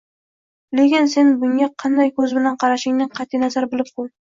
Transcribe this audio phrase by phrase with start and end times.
[0.79, 4.17] lekin sen bunga qanday ko‘z bilan qarashingdan qat’iy nazar bilib qo'y.